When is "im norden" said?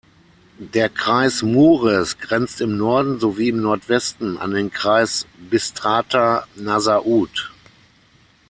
2.59-3.19